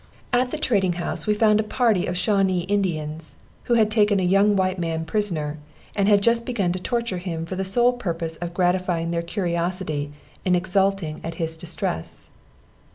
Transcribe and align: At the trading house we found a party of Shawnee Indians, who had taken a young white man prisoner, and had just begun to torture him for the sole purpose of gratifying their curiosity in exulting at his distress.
At 0.33 0.49
the 0.49 0.57
trading 0.57 0.93
house 0.93 1.27
we 1.27 1.35
found 1.35 1.59
a 1.59 1.63
party 1.63 2.07
of 2.07 2.17
Shawnee 2.17 2.61
Indians, 2.61 3.33
who 3.65 3.75
had 3.75 3.91
taken 3.91 4.19
a 4.19 4.23
young 4.23 4.55
white 4.55 4.79
man 4.79 5.05
prisoner, 5.05 5.59
and 5.95 6.07
had 6.07 6.23
just 6.23 6.43
begun 6.43 6.71
to 6.71 6.79
torture 6.79 7.19
him 7.19 7.45
for 7.45 7.55
the 7.55 7.63
sole 7.63 7.93
purpose 7.93 8.35
of 8.37 8.51
gratifying 8.55 9.11
their 9.11 9.21
curiosity 9.21 10.11
in 10.43 10.55
exulting 10.55 11.21
at 11.23 11.35
his 11.35 11.55
distress. 11.55 12.31